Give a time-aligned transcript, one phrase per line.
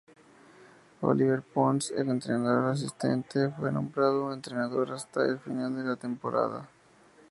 [1.03, 6.67] Olivier Pons, el entrenador asistente, fue nombrado entrenador hasta el final de la temporada.